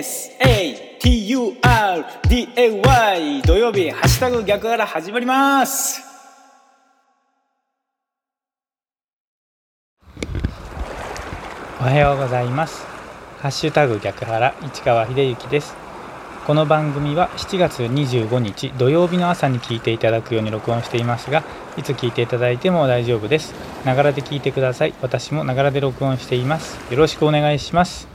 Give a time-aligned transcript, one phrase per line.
[0.00, 1.42] SATURDAY
[3.42, 6.02] 土曜日ハッシュタグ逆から始まります。
[11.80, 12.86] おはようございます。
[13.38, 15.74] ハッシュタグ逆原市川秀幸です。
[16.46, 21.44] この番組は7月25日土曜日の朝に聞いていただくように録音していますが
[21.76, 23.54] いつ聞いていただいても大丈夫です。
[23.84, 24.94] ながらで聞いてください。
[25.02, 26.78] 私もながらで録音しています。
[26.90, 28.09] よろしくお願いします。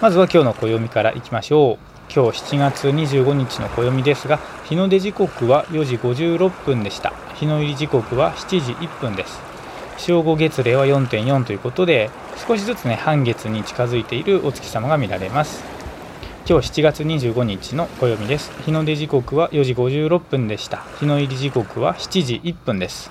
[0.00, 2.12] まずは今日の暦からいきましょう。
[2.14, 4.38] 今日7月25日の暦ですが
[4.68, 7.12] 日の出時刻は4時56分でした。
[7.34, 9.40] 日の入り時刻は7時1分です。
[9.96, 12.10] 正午月齢は4.4ということで
[12.46, 15.64] 少しずつね半月に近づいているお月様が見られます。
[16.48, 18.52] 今日7月25日の暦です。
[18.62, 20.84] 日の出時刻は4時56分でした。
[21.00, 23.10] 日の入り時刻は7時1分です。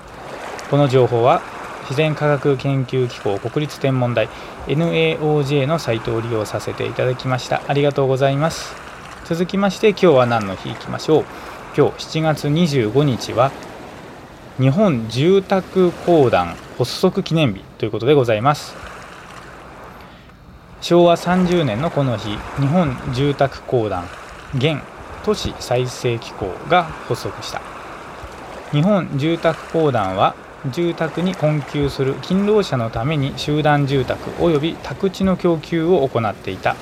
[0.70, 1.42] この情報は
[1.88, 4.28] 自然科学研究機構国立天文台
[4.66, 7.62] NAOJ のサイトを利用させていただきました。
[7.66, 8.74] ありがとうございます。
[9.24, 11.24] 続きまして今日は何の日いきましょう。
[11.74, 13.50] 今日7月25日は
[14.58, 18.74] 日本住宅公団発足記念日ということでございます。
[20.82, 24.04] 昭和30年のこの日日本住宅公団
[24.54, 24.82] 現
[25.24, 27.62] 都市再生機構が発足した。
[28.72, 30.34] 日本住宅公団は
[30.66, 36.76] 住宅に困窮する勤労者のために集団住宅及び宅地の供給を行っていた。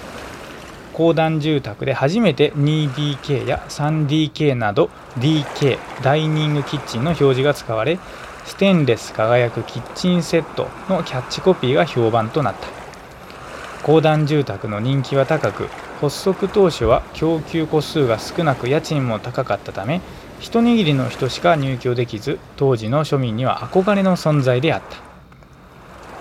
[0.93, 4.89] 公団住宅で初めて 2DK や 3DK など
[5.19, 7.99] DK ダイニングキッチンの表示が使われ
[8.47, 12.67] ステンレス輝くキッチンセットのキャッチコピーが評判となった。
[13.83, 15.69] 公団住宅の人気は高く
[16.01, 20.01] 発足当初は供給戸数が少なく家賃も高かったため
[20.41, 25.07] 一握りの人しか入居できず当時の庶民には憧れの存在であった。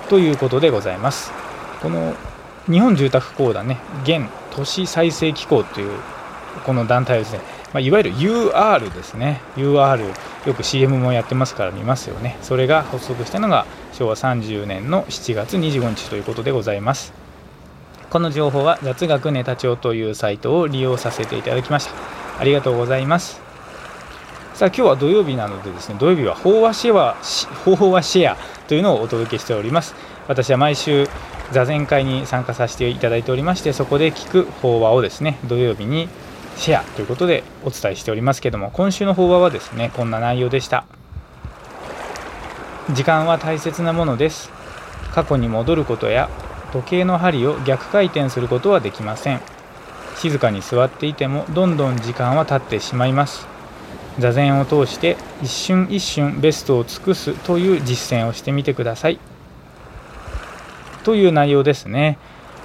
[0.10, 1.32] ということでございます。
[1.82, 2.14] この
[2.68, 6.00] 日本住宅公団ね現都市再生機構という
[6.66, 7.40] この団体ですね、
[7.74, 9.42] まあ、いわゆる UR ですね。
[9.58, 10.14] UR
[10.48, 12.38] よく CM もやってますから見ますよね。
[12.42, 17.25] それが発足したのが昭和30年の7月25日ということでございます。
[18.16, 22.40] この情報は雑学ネタ帳というサイトを利用させていただきました。
[22.40, 23.42] ありがとうございます。
[24.54, 28.38] さあ今日は土曜日なのでですね土曜日は飽和シェア飽和シェア
[28.70, 29.96] というのをお届けしております。
[30.30, 31.10] 私は毎週
[31.52, 36.08] 座禅会に参加させていただいておりましてそこで聞く法話をですね土曜日に
[36.56, 40.86] シェアということでお伝えしておりますけども今週の法話はですねこんな内容でした。
[42.94, 44.54] 時間は大切なものです。
[45.12, 46.30] 過去に戻ることや
[46.76, 49.40] 時計の針を逆回転することはできません。
[50.18, 53.48] 静かに座っていてもどんどん時間は経ってしまいます。
[54.20, 59.20] 座禅を通して一瞬一瞬ベストを尽くすという実践をしてみてください。
[61.06, 62.18] という内容ですね。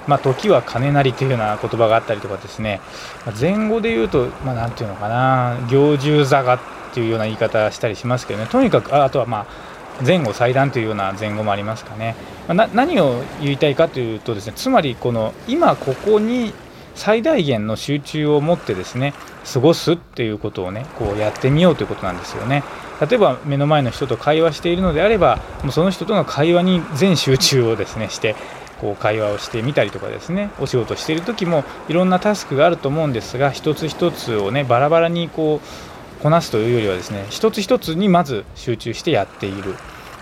[0.08, 2.80] まあ、時は金なりというような言葉があったりとかですね、
[3.24, 6.58] ま前後で言うと、まあ、ていうのかな、行住座がっ
[6.94, 9.69] ていうような言い方したりしますけどね、とにかく、ああとはまあ、
[10.04, 12.14] 前後祭壇というような前後もありますかね、
[12.48, 16.52] まあ、何を言いたいかというとですねつまりこの今ここに
[16.94, 19.14] 最大限の集中を持ってですね
[19.52, 22.62] 過ごすっていうことをねこうやってみようということなんですよね。
[23.00, 28.36] 例えば目の前の人と会話しているのであればもうその人との会話に全集中をですねして
[28.80, 39.74] こう会話をしてみたりとかですねお仕事している時もいろんなタスクがあると思うんですが一つ一つをねバラバラにこうこなすというよりはですね一つ一つにまず集中してやっている、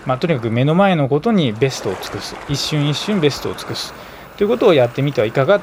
[0.09, 3.93] まあ、とにかく目の前のことにベストを尽くす一瞬一瞬ベストを尽くす
[4.37, 5.61] ということをやってみてはいかが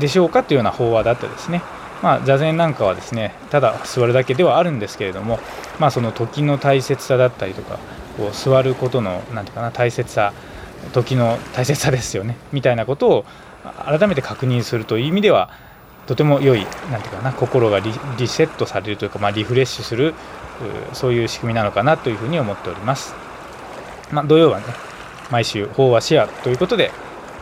[0.00, 1.60] でしょうかというような法話だったですね。
[2.02, 5.38] まあ、座禅なんかはですねただ座るだけではあるんですけれども、
[5.78, 7.78] まあ、その時の大切さだったりとか
[8.16, 10.32] こう座ることの何ていうかな大切さ
[10.94, 13.24] 時の大切さですよねみたいなことを
[13.84, 15.50] 改めて確認するという意味では
[16.06, 17.92] とても良い何ていうかな心がリ
[18.28, 20.14] セットされるというか、まあ、リフレッシュする
[20.94, 23.23] そういう仕組みなのかなというふうに思っております。
[24.14, 24.66] まあ、土曜はね
[25.30, 26.90] 毎週法話シェアということで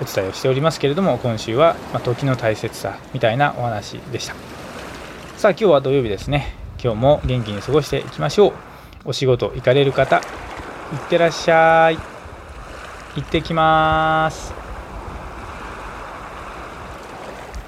[0.01, 4.35] お伝えをしておりますけれども今週は、ま時の大切さみたいなお話でした。
[5.37, 6.57] さあ今日は土曜日ですね。
[6.83, 8.53] 今日も元気に過ごしていきましょう。
[9.05, 10.21] お仕事行かれる方い
[10.97, 11.97] ってらっしゃい。
[13.17, 14.62] 行ってきます。